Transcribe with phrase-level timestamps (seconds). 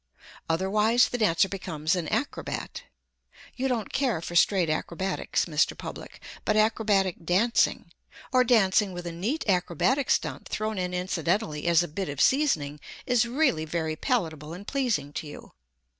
[0.49, 2.81] Otherwise the dancer becomes an acrobat.
[3.55, 5.77] You don't care for straight acrobatics, Mr.
[5.77, 7.91] Public, but acrobatic dancing,
[8.33, 12.79] or dancing with a neat acrobatic stunt thrown in incidentally as a bit of seasoning,
[13.05, 15.51] is really very palatable and pleasing to you.